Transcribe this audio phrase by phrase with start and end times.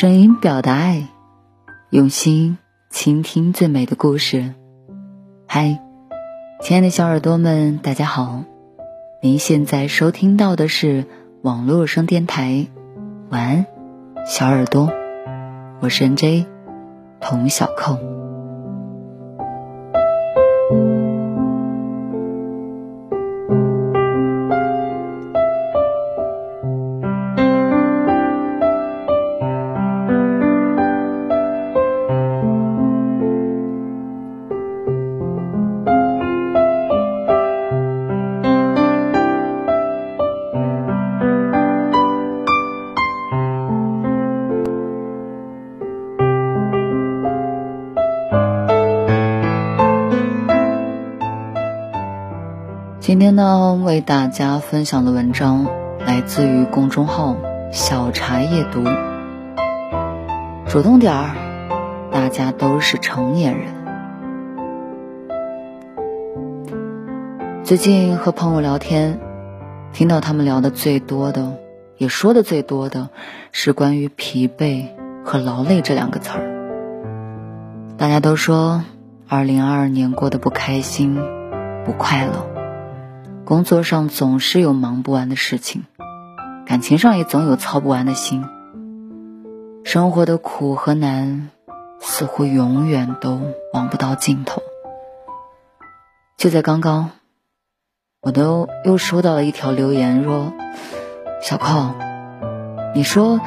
[0.00, 1.08] 声音表达爱，
[1.90, 2.58] 用心
[2.88, 4.54] 倾听最美的故事。
[5.48, 5.80] 嗨，
[6.62, 8.44] 亲爱的小耳朵们，大家好！
[9.20, 11.04] 您现在收听到的是
[11.42, 12.68] 网络声电台。
[13.30, 13.66] 晚安，
[14.24, 14.88] 小耳朵，
[15.80, 16.46] 我是 N J
[17.18, 18.17] 童小扣。
[53.08, 55.64] 今天呢，为大家分享的文章
[55.98, 57.36] 来自于公众号
[57.72, 58.84] “小茶夜读”。
[60.68, 61.34] 主动点儿，
[62.12, 63.72] 大家都是成年人。
[67.64, 69.18] 最近和朋友聊天，
[69.94, 71.54] 听到他们聊的最多的，
[71.96, 73.08] 也说的最多的
[73.52, 74.84] 是关于疲惫
[75.24, 76.44] 和劳累这两个词儿。
[77.96, 78.84] 大家都说，
[79.26, 81.18] 二零二二年过得不开心，
[81.86, 82.57] 不快乐。
[83.48, 85.86] 工作上总是有忙不完的事情，
[86.66, 88.44] 感情上也总有操不完的心。
[89.84, 91.48] 生活的苦和难，
[91.98, 93.40] 似乎永远都
[93.72, 94.60] 望不到尽头。
[96.36, 97.08] 就在刚刚，
[98.20, 100.52] 我都又收到了一条留言，说
[101.40, 101.94] ：“小寇，
[102.94, 103.40] 你说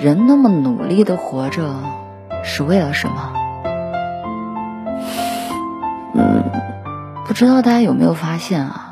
[0.00, 1.74] 人那么努力的活着，
[2.42, 3.34] 是为了什么？”
[6.16, 6.42] 嗯，
[7.26, 8.85] 不知道大家有没有发现啊？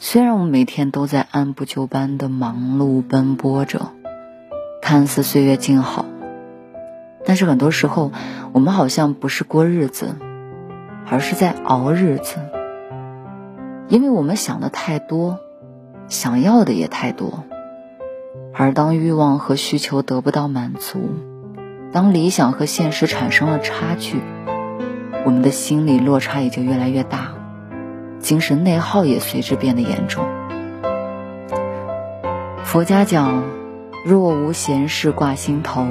[0.00, 3.90] 虽然我们每天都在按部就班的忙碌奔波着，
[4.80, 6.04] 看似岁月静好，
[7.26, 8.12] 但是很多时候，
[8.52, 10.14] 我们好像不是过日子，
[11.10, 12.36] 而是在熬日子。
[13.88, 15.40] 因为我们想的太多，
[16.06, 17.42] 想要的也太多，
[18.54, 21.10] 而当欲望和需求得不到满足，
[21.90, 24.20] 当理想和现实产生了差距，
[25.24, 27.34] 我们的心理落差也就越来越大。
[28.20, 30.24] 精神内耗也随之变得严重。
[32.64, 33.44] 佛家讲
[34.04, 35.86] ：“若无闲事挂心头，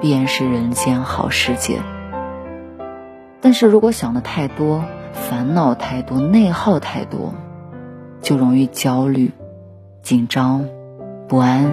[0.00, 1.80] 便是人间好世界。”
[3.40, 7.34] 但是如果想的太多，烦恼太多，内耗太多，
[8.20, 9.30] 就容易焦虑、
[10.02, 10.66] 紧张、
[11.28, 11.72] 不安，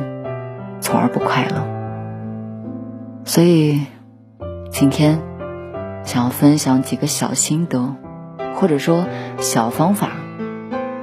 [0.79, 1.66] 从而不快乐。
[3.25, 3.81] 所以，
[4.69, 5.19] 今天
[6.03, 7.95] 想要分享几个小心得。
[8.56, 9.06] 或者说
[9.44, 10.12] 小方法，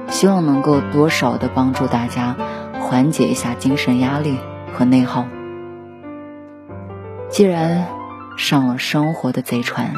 [0.09, 2.35] 希望能够多少的帮助大家
[2.81, 4.39] 缓解一下精神压力
[4.73, 5.27] 和内耗。
[7.29, 7.85] 既然
[8.37, 9.93] 上了生活的贼船，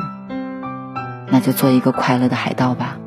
[1.29, 2.97] 那就做一个快乐的海盗吧。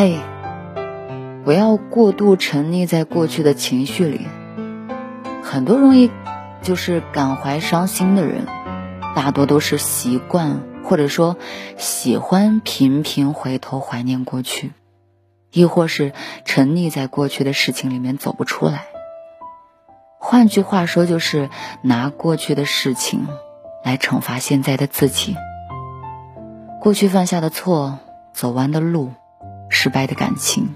[0.00, 0.18] 嘿，
[1.44, 4.26] 不要过度沉溺在过去的情绪里。
[5.42, 6.10] 很多容易
[6.62, 8.46] 就是感怀伤心的人，
[9.14, 11.36] 大多都是习惯或者说
[11.76, 14.72] 喜欢频频回头怀念过去，
[15.52, 16.14] 亦或是
[16.46, 18.86] 沉溺在过去的事情里面走不出来。
[20.18, 21.50] 换句话说，就是
[21.82, 23.28] 拿过去的事情
[23.84, 25.36] 来惩罚现在的自己。
[26.80, 27.98] 过去犯下的错，
[28.32, 29.12] 走完的路。
[29.70, 30.74] 失败的感情，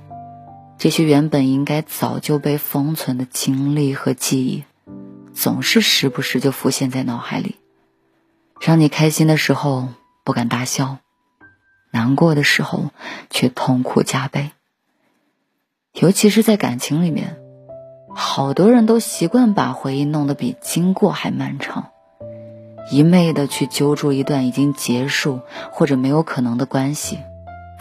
[0.79, 4.65] 这些原本应该早就被封存的经历和记忆，
[5.35, 7.57] 总是时不时就浮现在脑海里，
[8.61, 9.89] 让你开心的时候
[10.25, 10.99] 不敢大笑，
[11.93, 12.91] 难过的时候
[13.29, 14.53] 却痛苦加倍。
[15.93, 17.37] 尤其是在感情里面，
[18.15, 21.91] 好多人都习惯把回忆弄得比经过还漫长，
[22.91, 25.41] 一昧的去揪住一段已经结束
[25.73, 27.19] 或者没有可能的关系。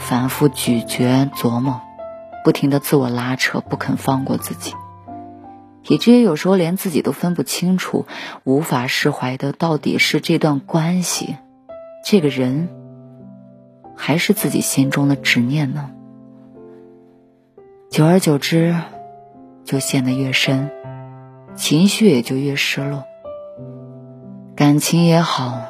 [0.03, 1.79] 反复咀嚼琢磨，
[2.43, 4.73] 不停的自我拉扯，不肯放过自己，
[5.87, 8.05] 以至于有时候连自己都分不清楚，
[8.43, 11.37] 无法释怀的到底是这段关系，
[12.03, 12.67] 这个人，
[13.95, 15.91] 还是自己心中的执念呢？
[17.89, 18.75] 久而久之，
[19.63, 20.69] 就陷得越深，
[21.55, 23.05] 情绪也就越失落。
[24.53, 25.61] 感情也好，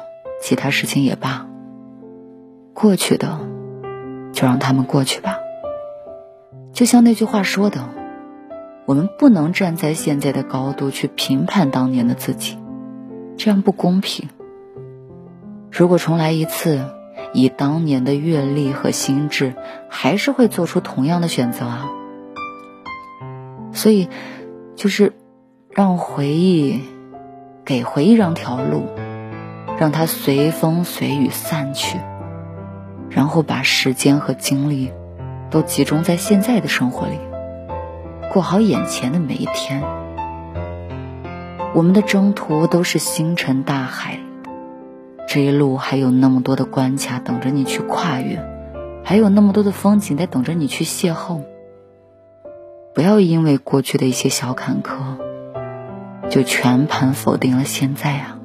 [0.42, 1.46] 其他事情也罢。
[2.74, 3.38] 过去的
[4.34, 5.38] 就让他们过去吧。
[6.74, 7.88] 就像那句话说的，
[8.84, 12.58] 我们不能站在现在的高度去评判当年的自己，
[13.38, 14.28] 这样不公平。
[15.70, 16.84] 如果重来一次，
[17.32, 19.54] 以当年的阅历和心智，
[19.88, 21.88] 还是会做出同样的选择啊。
[23.72, 24.08] 所以，
[24.76, 25.12] 就是
[25.70, 26.80] 让回忆
[27.64, 28.86] 给回忆让条路，
[29.78, 31.98] 让它随风随雨散去，
[33.14, 34.92] 然后把时间和精力
[35.48, 37.16] 都集中在现在的生活里，
[38.32, 39.82] 过好眼前的每一天。
[41.74, 44.18] 我们的征途都是星辰大海，
[45.28, 48.44] 这一路还有那么多的关卡等着你去跨越，
[49.04, 51.42] 还有那么多的风景在等着你去邂逅。
[52.94, 55.18] 不要因为过去的一些小坎坷，
[56.30, 58.38] 就全盘否定了现在啊。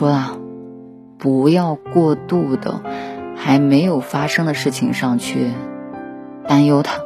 [0.00, 0.34] 说啊，
[1.18, 2.80] 不要过度的
[3.36, 5.50] 还没有发生的事情上去
[6.48, 7.02] 担忧它。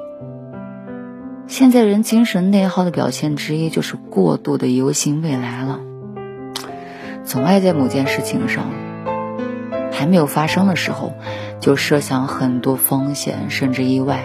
[1.49, 5.81] 现在人精神内耗的表现之一就是过度的忧心未来了，
[7.25, 8.67] 总爱在某件事情上
[9.91, 11.15] 还没有发生的时候，
[11.59, 14.21] 就设想很多风险甚至意外，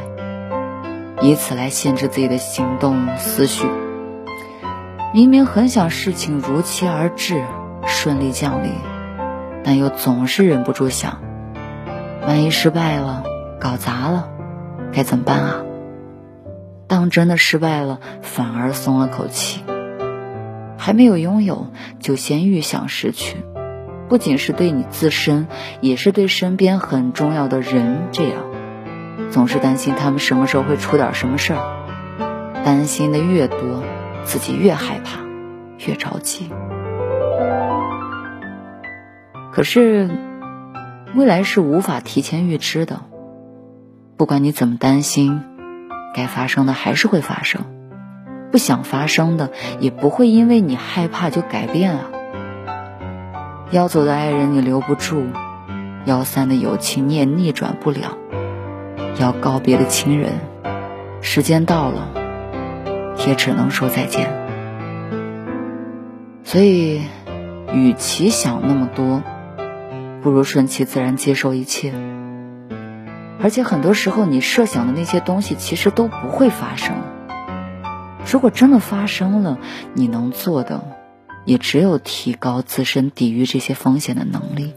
[1.24, 3.66] 以此来限制自己的行动思绪。
[5.12, 7.44] 明明很想事情如期而至，
[7.90, 8.72] 顺利降临，
[9.64, 11.20] 但又总是忍不住想：
[12.26, 13.24] 万一失败了，
[13.60, 14.30] 搞砸了，
[14.94, 15.56] 该怎么办啊？
[16.88, 19.64] 当真的失败了，反而松了口气。
[20.78, 21.68] 还没有拥有，
[22.00, 23.38] 就先预想失去，
[24.08, 25.48] 不仅是对你自身，
[25.82, 28.44] 也是对身边很重要的人这样。
[29.30, 33.84] 总是担心他们什么时候会出点什么事儿，担心的越多。
[34.26, 35.20] 自己越害怕，
[35.88, 36.52] 越着急。
[39.60, 40.10] 可是，
[41.16, 43.02] 未来是无法提前预知的。
[44.16, 45.42] 不管你怎么担心，
[46.16, 47.64] 该发生的还是会发生；
[48.54, 49.52] 不想发生的，
[49.82, 52.06] 也不会因为你害怕就改变啊。
[53.72, 55.26] 要走的爱人你留不住，
[56.06, 58.18] 要散的友情你也逆转不了，
[59.20, 60.32] 要告别的亲人，
[61.20, 62.08] 时间到了。
[63.28, 64.32] 也只能说再见。
[66.46, 67.02] 所以，
[67.74, 69.22] 与其想那么多，
[70.22, 71.94] 不如顺其自然接受一切。
[73.42, 76.96] 而且很多时候，你设想的那些东西其实都不会发生。
[78.30, 79.58] 如果真的发生了，
[79.94, 80.84] 你能做的
[81.46, 84.76] 也只有提高自身抵御这些风险的能力，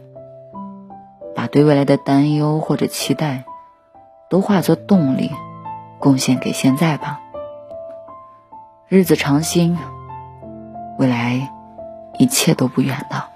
[1.35, 3.43] 把对未来的担忧或者期待
[4.29, 5.29] 都化作动力，
[5.99, 7.19] 贡献给现在吧。
[8.87, 9.77] 日子长新，
[10.97, 11.51] 未来
[12.17, 13.32] 一切都不远了。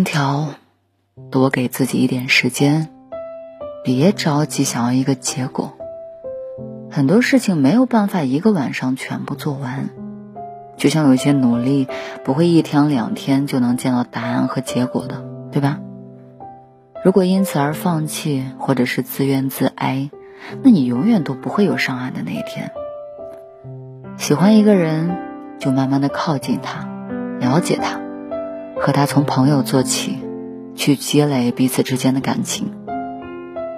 [0.00, 0.54] 三条，
[1.30, 2.88] 多给自己一点时间，
[3.84, 5.74] 别着急想要一个结果。
[6.90, 9.90] 很多事情没有办法一个晚上全部做完，
[10.78, 11.86] 就像有些努力
[12.24, 15.80] 不会一天两天就能见到答案和结果的，对吧？
[17.04, 20.08] 如果因此而放弃或者是自怨自哀，
[20.62, 22.72] 那你永远都不会有上岸的那一天。
[24.16, 25.18] 喜欢一个人，
[25.58, 26.88] 就慢慢的靠近他，
[27.38, 28.00] 了解他。
[28.80, 30.18] 和他从朋友做起，
[30.74, 32.72] 去积累彼此之间的感情。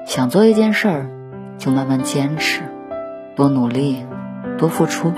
[0.06, 1.10] 想做一件事儿，
[1.58, 2.62] 就慢慢坚持，
[3.34, 4.06] 多努力，
[4.58, 5.12] 多付出，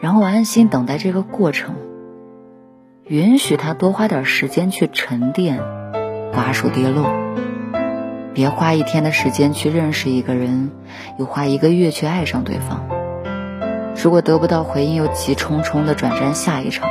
[0.00, 1.74] 然后安心等待这个过程。
[3.06, 5.60] 允许他多花点时间去沉淀，
[6.32, 7.04] 瓜熟蒂落。
[8.32, 10.70] 别花一天的时间去认识一个人，
[11.18, 12.86] 又花一个月去爱上对方。
[14.02, 16.88] 如果得不到回应，又急冲冲的转战下一场。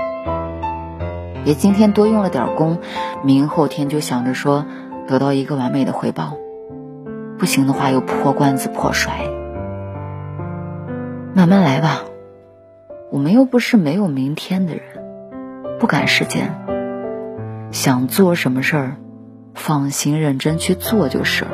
[1.43, 2.79] 别今天多用了点功，
[3.23, 4.65] 明后天就想着说
[5.07, 6.37] 得到一个完美的回报。
[7.37, 9.11] 不行的话，又破罐子破摔。
[11.35, 12.03] 慢慢来吧，
[13.11, 14.83] 我们又不是没有明天的人，
[15.79, 16.57] 不赶时间。
[17.71, 18.95] 想做什么事儿，
[19.53, 21.51] 放心认真去做就是了。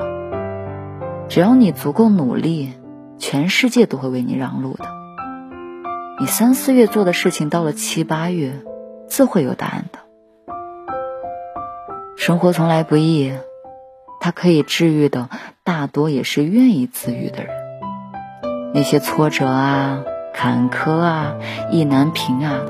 [1.29, 2.73] 只要你足够努力，
[3.17, 4.85] 全世界都会为你让路的。
[6.19, 8.51] 你三四月做的事情，到了七八月，
[9.09, 9.99] 自会有答案的。
[12.15, 13.33] 生活从来不易，
[14.19, 15.29] 它可以治愈的，
[15.63, 17.53] 大多也是愿意自愈的人。
[18.73, 21.35] 那些挫折啊、坎坷啊、
[21.71, 22.61] 意难平啊，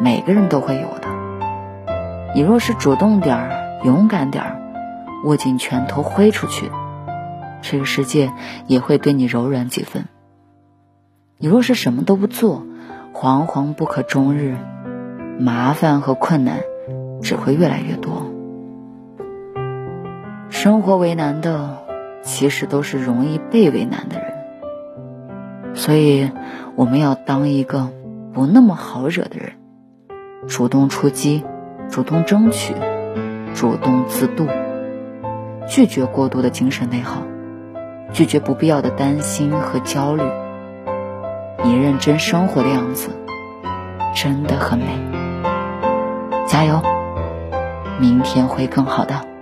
[0.00, 1.08] 每个人都会有的。
[2.34, 4.60] 你若是主动点儿、勇敢点儿，
[5.24, 6.70] 握紧拳头挥出去，
[7.62, 8.32] 这个世界
[8.66, 10.04] 也会对你柔软几分。
[11.38, 12.64] 你若是什么都不做，
[13.12, 14.56] 惶惶不可终日，
[15.38, 16.60] 麻烦和困难
[17.22, 18.30] 只会越来越多。
[20.48, 21.78] 生活为难的，
[22.22, 25.74] 其实都是容易被为难的人。
[25.74, 26.30] 所以，
[26.76, 27.90] 我们要当一个
[28.32, 29.52] 不那么好惹的人，
[30.46, 31.42] 主动出击，
[31.90, 32.74] 主动争取，
[33.54, 34.46] 主动自渡，
[35.66, 37.22] 拒绝过度的精神内耗，
[38.12, 40.22] 拒绝不必要的担心和焦虑。
[41.64, 43.10] 你认真生活的样子，
[44.14, 45.23] 真的很美。
[46.54, 46.80] 加油，
[47.98, 49.33] 明天会更好的。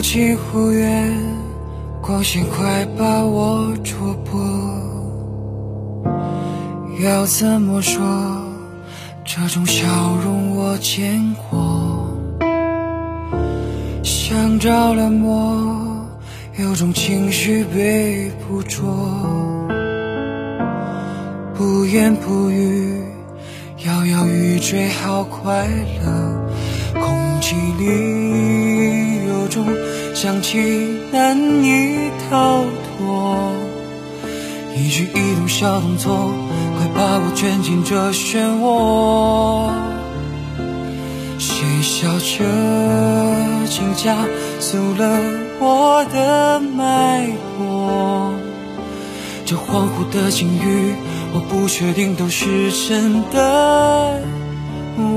[0.00, 1.12] 忽近忽远，
[2.00, 4.40] 光线快把我戳破。
[7.04, 8.00] 要怎么说？
[9.26, 9.86] 这种笑
[10.24, 12.16] 容我见过。
[14.02, 16.08] 像着了魔，
[16.58, 18.88] 有种情绪被捕捉。
[21.52, 23.02] 不言不语，
[23.84, 25.68] 摇摇欲坠，好快
[26.02, 26.48] 乐。
[26.94, 28.59] 空气里
[30.14, 32.62] 想起难以逃
[32.98, 33.52] 脱，
[34.76, 36.32] 一举一动小动作，
[36.76, 39.70] 快把我卷进这漩涡。
[41.38, 42.44] 谁笑着
[43.66, 44.16] 轻加
[44.58, 45.20] 速了
[45.58, 48.32] 我的脉搏？
[49.46, 50.94] 这恍惚的境遇，
[51.32, 54.20] 我不确定都是真的。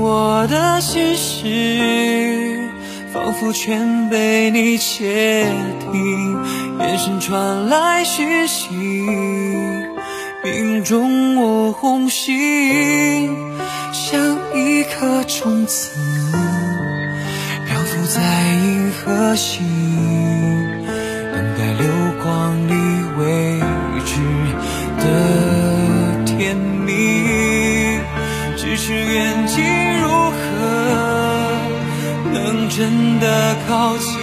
[0.00, 2.53] 我的心事。
[3.14, 5.46] 仿佛全被你窃
[5.92, 6.36] 听，
[6.80, 8.74] 眼神传来讯息，
[10.42, 13.30] 命中我红心，
[13.92, 14.20] 像
[14.52, 15.90] 一颗种子，
[17.68, 18.20] 漂浮在
[18.64, 19.60] 银河系，
[21.32, 21.86] 等待流
[22.20, 22.72] 光里
[23.16, 23.60] 未
[24.04, 24.18] 知
[24.98, 25.04] 的
[26.26, 26.92] 甜蜜，
[28.56, 29.83] 只是远近。
[32.76, 34.18] 真的靠近，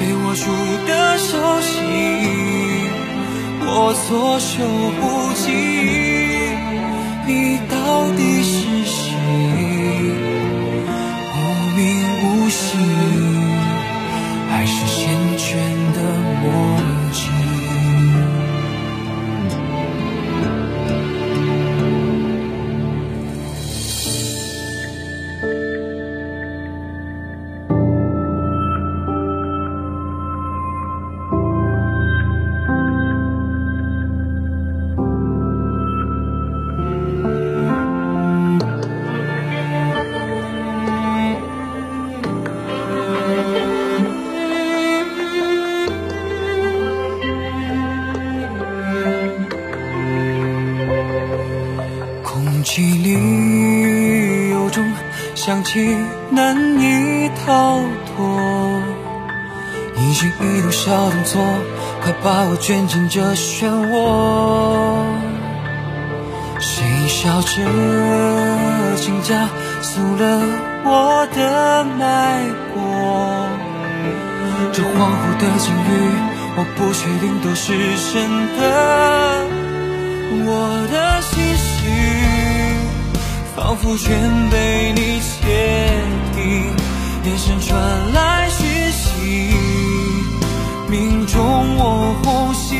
[0.00, 0.50] 被握住
[0.84, 1.78] 的手心，
[3.60, 4.58] 我措手
[4.98, 5.46] 不及。
[7.24, 7.30] 你
[7.70, 8.50] 到底是
[8.84, 9.71] 谁？
[55.72, 55.96] 香气
[56.30, 57.80] 难以逃
[58.14, 58.82] 脱，
[59.96, 61.40] 一举一动小动作，
[62.02, 65.06] 快把我卷进这漩涡。
[66.60, 67.62] 谁笑着
[68.96, 69.48] 轻加
[69.80, 70.42] 速了
[70.84, 72.42] 我的脉
[72.74, 73.48] 搏？
[74.74, 75.90] 这恍惚的境遇，
[76.56, 77.72] 我不确定都是
[78.12, 78.60] 真的。
[80.44, 80.48] 我
[80.92, 81.80] 的心绪
[83.54, 86.00] 仿佛全被你窃
[86.34, 86.74] 听，
[87.24, 87.78] 眼神传
[88.14, 89.54] 来讯息，
[90.88, 92.78] 命中我红心，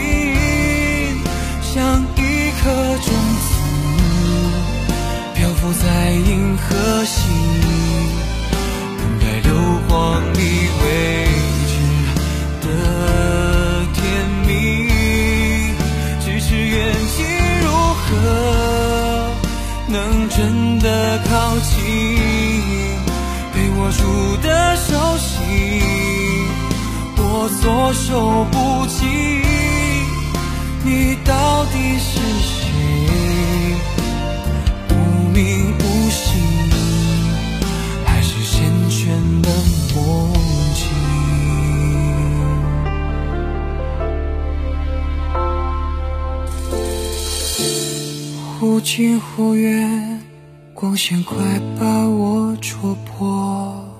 [1.62, 2.70] 像一颗
[3.04, 3.44] 种子
[5.34, 7.28] 漂浮在银河系，
[48.82, 50.20] 近忽远。
[50.74, 51.36] 光线快
[51.78, 53.91] 把我戳破。